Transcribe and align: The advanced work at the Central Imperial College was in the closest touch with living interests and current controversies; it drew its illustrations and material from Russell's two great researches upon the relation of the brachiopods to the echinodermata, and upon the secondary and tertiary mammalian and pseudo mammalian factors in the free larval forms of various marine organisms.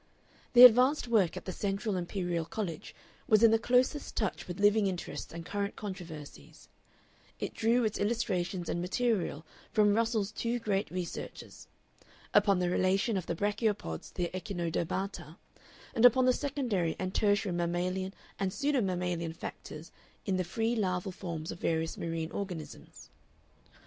The 0.53 0.63
advanced 0.65 1.07
work 1.07 1.37
at 1.37 1.45
the 1.45 1.51
Central 1.51 1.95
Imperial 1.95 2.43
College 2.45 2.95
was 3.27 3.43
in 3.43 3.51
the 3.51 3.59
closest 3.59 4.15
touch 4.15 4.47
with 4.47 4.59
living 4.59 4.87
interests 4.87 5.31
and 5.31 5.45
current 5.45 5.75
controversies; 5.75 6.67
it 7.39 7.53
drew 7.53 7.83
its 7.83 7.99
illustrations 7.99 8.67
and 8.67 8.81
material 8.81 9.45
from 9.71 9.93
Russell's 9.93 10.31
two 10.31 10.57
great 10.57 10.89
researches 10.89 11.67
upon 12.33 12.57
the 12.57 12.71
relation 12.71 13.15
of 13.15 13.27
the 13.27 13.35
brachiopods 13.35 14.09
to 14.13 14.23
the 14.23 14.29
echinodermata, 14.33 15.37
and 15.93 16.03
upon 16.03 16.25
the 16.25 16.33
secondary 16.33 16.95
and 16.97 17.13
tertiary 17.13 17.51
mammalian 17.51 18.11
and 18.39 18.51
pseudo 18.51 18.81
mammalian 18.81 19.33
factors 19.33 19.91
in 20.25 20.35
the 20.37 20.43
free 20.43 20.75
larval 20.75 21.11
forms 21.11 21.51
of 21.51 21.59
various 21.59 21.95
marine 21.95 22.31
organisms. 22.31 23.11